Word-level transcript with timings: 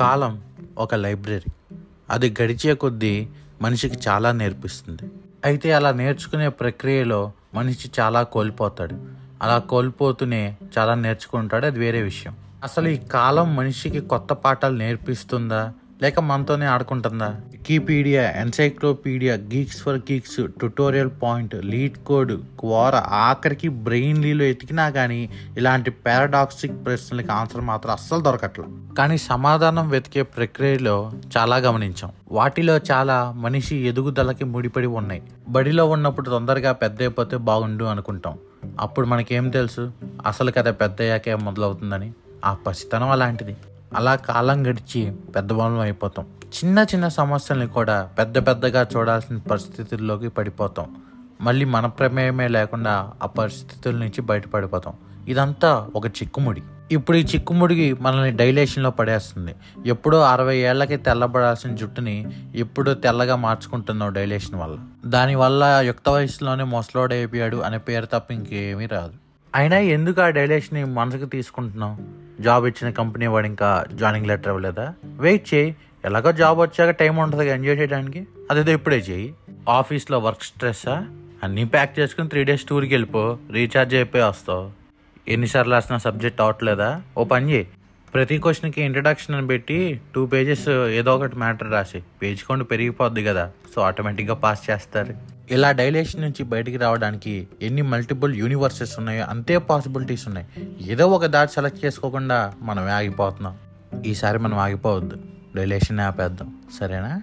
కాలం 0.00 0.42
ఒక 0.78 0.94
లైబ్రరీ. 0.94 1.76
అది 2.10 2.34
గడిచే 2.42 2.74
కొద్దీ 2.74 3.28
మనిషికి 3.62 3.98
చాలా 4.08 4.32
నేర్పిస్తుంది. 4.32 5.02
అయితే 5.44 5.72
అలా 5.72 5.92
నేర్చుకునే 5.92 6.48
ప్రక్రియలో 6.48 7.32
మనిషి 7.54 7.90
చాలా 8.00 8.22
కోల్పోతాడు. 8.22 8.94
అలా 9.42 9.58
కోల్పోతూనే 9.58 10.56
చాలా 10.78 10.94
నేర్చుకుంటాడు. 10.94 11.66
అది 11.66 11.78
వేరే 11.78 12.02
విషయం. 12.02 12.36
అసలు 12.64 12.88
ఈ 12.88 12.96
కాలం 12.96 13.56
మనిషికి 13.56 14.00
కొత్త 14.00 14.32
పాఠాలు 14.32 14.76
నేర్పిస్తుందా? 14.76 15.72
లేక 16.02 16.20
మనతోనే 16.20 16.66
ఆడుకుంటుందా? 16.66 17.26
Wikipedia 17.26 18.30
encyclopedia 18.30 19.34
Geeks 19.34 19.82
for 19.82 19.96
Geeks 19.96 20.36
Tutorial 20.36 21.10
Point 21.22 21.54
LeetCode 21.98 22.32
Quora 22.60 22.96
ఆఖరికి 22.96 23.68
బ్రెయిన్ 23.68 24.18
లీలో 24.18 24.44
ఎతికినా 24.44 24.90
కానీ 24.90 25.30
ఇలాంటి 25.56 25.90
పారాడాక్సిక్ 25.90 26.84
ప్రశ్నలకి 26.84 27.32
ఆన్సర్ 27.32 27.60
మాత్రం 27.60 27.92
అస్సలు 27.92 28.20
దొరకట్లేదు 28.20 28.94
కానీ 28.98 29.18
సమాధానం 29.18 29.88
వెతికే 29.88 30.22
ప్రక్రియలో 30.22 31.12
చాలా 31.38 31.56
గమనించాం. 31.56 32.10
వాటిలో 32.32 32.76
చాలా 32.76 33.32
మనిషి 33.36 33.76
ఎదుగుదలకి 33.76 34.44
ముడిపడి 34.44 34.86
ఉన్నాయి. 34.86 35.22
బడిలో 35.48 35.86
ఉన్నప్పుడు 35.86 36.30
తొందరగా 36.30 36.72
పెద్ద 36.72 37.02
అయిపోతే 37.02 37.36
బాగుండు 37.36 37.84
అనుకుంటాం. 37.84 38.38
అప్పుడు 38.80 39.06
మనకేం 39.06 39.48
తెలుసు? 39.48 39.92
అసలు 40.26 40.50
కథ 40.50 40.68
పెద్ద 40.68 40.96
అయ్యాకే 41.00 41.34
మొదలవుతుందని. 41.34 42.12
ఆ 42.44 42.54
పసితనం 42.54 43.10
అలాంటిది. 43.10 43.56
అలా 43.94 44.14
కాలం 44.14 44.66
గడిచి 44.66 45.12
పెద్దవాళ్ళం 45.36 45.80
అయిపోతాం. 45.80 46.26
చిన్న 46.44 46.78
చిన్న 46.78 47.08
సమస్యల్ని 47.08 47.66
కూడా 47.66 48.10
పెద్ద 48.18 48.46
పెద్దగా 48.46 48.86
చూడాల్సిన 48.96 49.38
పరిస్థితుల్లోకి 49.38 50.28
పడిపోతాం. 50.28 50.96
మళ్ళీ 51.40 51.64
మన 51.64 51.86
ప్రమేయమే 51.86 52.48
లేకుండా 52.48 53.10
ఆ 53.22 53.26
పరిస్థితుల 53.26 53.96
నుంచి 53.96 54.20
బయటపడిపోతాం. 54.20 54.94
ఇదంతా 55.28 55.88
ఒక 55.96 56.06
చిక్కుముడి. 56.06 56.62
ఇప్పుడు 56.90 57.16
ఈ 57.16 57.24
చిక్కుముడికి 57.24 57.92
మనల్ని 57.92 58.30
డైలేషన్లో 58.30 58.90
పడేస్తుంది. 58.90 59.54
ఎప్పుడో 59.86 60.20
అరవై 60.20 60.56
ఏళ్ళకి 60.56 60.96
తెల్లబడాల్సిన 60.96 61.76
జుట్టుని 61.76 62.26
ఎప్పుడో 62.54 62.94
తెల్లగా 62.94 63.36
మార్చుకుంటున్నావు 63.36 64.10
డైలేషన్ 64.10 64.60
వల్ల. 64.60 64.78
దానివల్ల 65.06 65.80
యుక్త 65.80 66.08
వయసులోనే 66.08 66.64
ముసలోడైపోయాడు 66.64 67.56
అనే 67.56 67.78
పేరు 67.78 68.06
తప్ప 68.06 68.32
ఇంకేమీ 68.32 68.86
రాదు. 68.86 69.12
అయినా 69.54 69.78
ఎందుకు 69.78 70.20
ఆ 70.20 70.28
డైలేషన్ 70.28 70.94
మనసుకు 70.94 71.24
తీసుకుంటున్నావు? 71.24 72.19
జాబ్ 72.40 72.66
ఇచ్చిన 72.66 72.90
కంపెనీ 72.90 73.26
వాడు 73.26 73.46
ఇంకా 73.46 73.84
జాయినింగ్ 73.92 74.26
లెటర్ 74.26 74.48
ఇవ్వలేదా? 74.48 74.94
వెయిట్ 75.04 75.54
చేయి. 75.54 75.76
ఎలాగో 76.04 76.32
జాబ్ 76.32 76.58
వచ్చాక 76.58 76.90
టైం 76.90 77.16
ఉంటుంది 77.16 77.50
ఎంజాయ్ 77.50 77.78
చేయడానికి. 77.78 78.26
అదేదో 78.50 78.72
ఇప్పుడే 78.72 78.96
చేయి. 78.96 79.34
ఆఫీస్లో 79.68 80.18
వర్క్ 80.18 80.42
స్ట్రెస్సా? 80.42 81.06
అన్నీ 81.42 81.64
ప్యాక్ 81.64 81.98
చేసుకుని 81.98 82.28
త్రీ 82.28 82.44
డేస్ 82.44 82.64
టూర్కి 82.64 82.94
వెళ్ళిపో. 82.94 83.38
రీఛార్జ్ 83.50 83.94
అయిపోయి 83.94 84.24
వస్తావు. 84.24 84.70
ఎన్నిసార్లు 85.28 85.72
రాసిన 85.72 85.96
సబ్జెక్ట్ 85.96 86.40
అవట్లేదా 86.40 87.02
ఓ 87.18 87.24
పని 87.24 87.52
చేయి. 87.52 87.68
ప్రతి 88.14 88.38
క్వశ్చన్కి 88.38 88.82
ఇంట్రడక్షన్ 88.82 89.34
అని 89.34 89.46
పెట్టి 89.46 90.00
టూ 90.14 90.26
పేజెస్ 90.26 90.68
ఏదో 90.68 91.16
ఒకటి 91.16 91.36
మ్యాటర్ 91.36 91.72
రాసి. 91.72 92.02
పేజ్ 92.22 92.42
కొండ 92.42 92.62
పెరిగిపోద్ది 92.62 93.24
కదా 93.24 93.50
సో 93.74 93.82
ఆటోమేటిక్గా 93.82 94.34
పాస్ 94.34 94.70
చేస్తారు. 94.70 95.39
ఇలా 95.50 95.72
డైలేషన్ 95.72 96.22
నుంచి 96.22 96.42
బయటికి 96.42 96.76
రావడానికి 96.76 97.48
ఎన్ని 97.62 97.82
మల్టిపుల్ 97.82 98.36
యూనివర్సెస్ 98.36 98.98
ఉన్నాయో 98.98 99.24
అంతే 99.24 99.58
పాసిబిలిటీస్ 99.58 100.28
ఉన్నాయి. 100.28 100.46
ఏదో 100.82 101.06
ఒక 101.06 101.26
దాటి 101.26 101.52
సెలెక్ట్ 101.52 101.84
చేసుకోకుండా 101.84 102.54
మనం 102.62 102.88
ఆగిపోతున్నాం. 102.88 103.56
ఈసారి 104.06 104.38
మనం 104.38 104.58
ఆగిపోవద్దు. 104.58 105.18
డైలేషన్ 105.56 106.00
ఆపేద్దాం. 106.00 106.60
సరేనా? 106.80 107.22